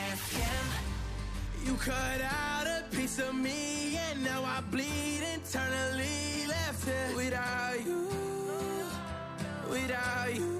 RFM. 0.00 0.66
You 1.64 1.74
cut 1.74 2.20
out 2.22 2.66
a 2.66 2.84
piece 2.94 3.18
of 3.18 3.34
me, 3.34 3.98
and 4.10 4.24
now 4.24 4.42
I 4.44 4.60
bleed 4.70 5.22
internally. 5.34 6.46
Left 6.48 6.84
here 6.84 7.16
without 7.16 7.84
you, 7.84 8.08
without 9.70 10.34
you. 10.34 10.59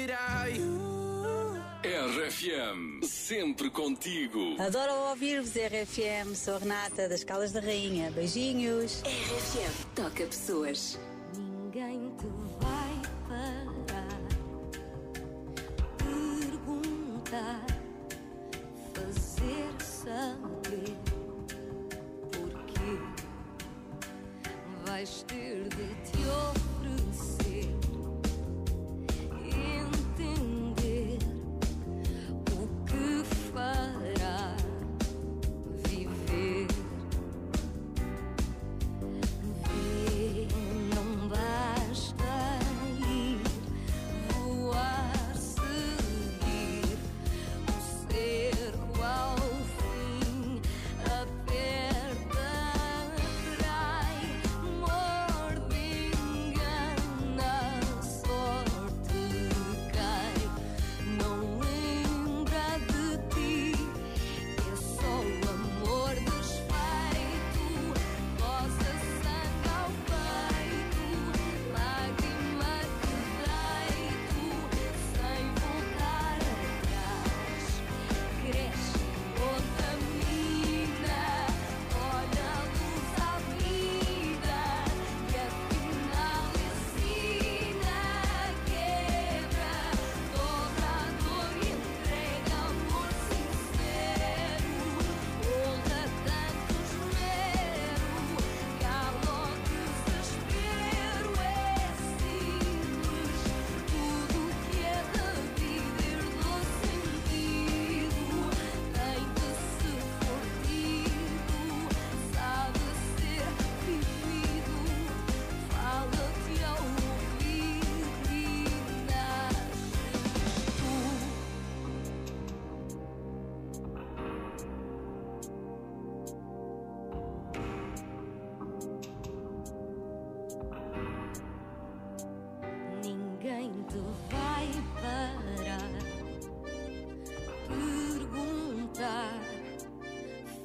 without 0.00 0.52
you. 0.52 0.90
RFM, 1.82 3.02
sempre 3.02 3.70
contigo. 3.70 4.56
Adoro 4.58 4.92
ouvir-vos, 5.08 5.54
RFM. 5.54 6.34
Sou 6.34 6.58
Renata, 6.58 7.08
das 7.08 7.24
Calas 7.24 7.52
da 7.52 7.60
Rainha. 7.60 8.10
Beijinhos. 8.10 9.02
RFM, 9.02 9.86
toca 9.94 10.26
pessoas. 10.26 10.98
Ninguém 11.36 12.12
te 12.18 12.26
vai 12.60 12.94
parar. 13.28 14.20
Perguntar, 15.98 17.66
fazer 18.94 19.72
saber. 19.82 20.96
Porquê 22.30 22.98
vais 24.84 25.22
ter. 25.26 25.39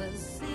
emphasis 0.00 0.51